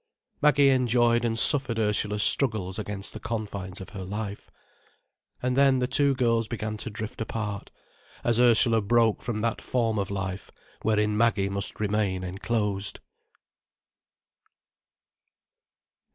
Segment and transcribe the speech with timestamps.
[0.41, 4.49] Maggie enjoyed and suffered Ursula's struggles against the confines of her life.
[5.43, 7.69] And then the two girls began to drift apart,
[8.23, 10.49] as Ursula broke from that form of life
[10.81, 12.99] wherein Maggie must remain enclosed.